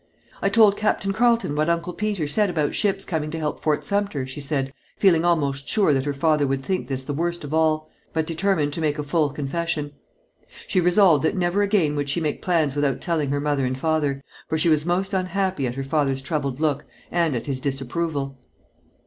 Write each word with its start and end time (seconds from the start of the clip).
"I 0.41 0.49
told 0.49 0.77
Captain 0.77 1.13
Carleton 1.13 1.55
what 1.55 1.69
Uncle 1.69 1.93
Peter 1.93 2.25
said 2.25 2.49
about 2.49 2.73
ships 2.73 3.05
coming 3.05 3.29
to 3.29 3.37
help 3.37 3.61
Fort 3.61 3.85
Sumter," 3.85 4.25
she 4.25 4.41
said, 4.41 4.73
feeling 4.97 5.23
almost 5.23 5.67
sure 5.67 5.93
that 5.93 6.05
her 6.05 6.11
father 6.13 6.47
would 6.47 6.63
think 6.63 6.87
this 6.87 7.03
the 7.03 7.13
worst 7.13 7.43
of 7.43 7.53
all, 7.53 7.87
but 8.11 8.25
determined 8.25 8.73
to 8.73 8.81
make 8.81 8.97
a 8.97 9.03
full 9.03 9.29
confession. 9.29 9.91
She 10.65 10.81
resolved 10.81 11.23
that 11.23 11.37
never 11.37 11.61
again 11.61 11.95
would 11.95 12.09
she 12.09 12.19
make 12.19 12.41
plans 12.41 12.75
without 12.75 12.99
telling 12.99 13.29
her 13.29 13.39
mother 13.39 13.63
and 13.63 13.77
father, 13.77 14.23
for 14.49 14.57
she 14.57 14.69
was 14.69 14.87
most 14.87 15.13
unhappy 15.13 15.67
at 15.67 15.75
her 15.75 15.83
father's 15.83 16.23
troubled 16.23 16.59
look, 16.59 16.83
and 17.11 17.35
at 17.35 17.45
his 17.45 17.59
disapproval. 17.59 18.39